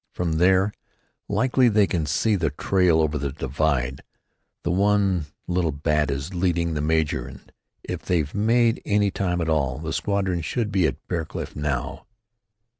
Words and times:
"From 0.13 0.39
there, 0.39 0.73
likely, 1.29 1.69
they 1.69 1.85
can 1.85 2.07
see 2.07 2.35
the 2.35 2.49
trail 2.49 3.01
over 3.01 3.19
the 3.19 3.31
divide 3.31 4.01
the 4.63 4.71
one 4.71 5.27
Little 5.45 5.71
Bat 5.71 6.09
is 6.09 6.33
leading 6.33 6.73
the 6.73 6.81
major 6.81 7.27
and, 7.27 7.51
if 7.83 8.01
they've 8.05 8.33
made 8.33 8.81
any 8.83 9.11
time 9.11 9.41
at 9.41 9.47
all, 9.47 9.77
the 9.77 9.93
squadron 9.93 10.41
should 10.41 10.71
be 10.71 10.87
at 10.87 11.07
Bear 11.07 11.23
Cliff 11.23 11.55
now." 11.55 12.07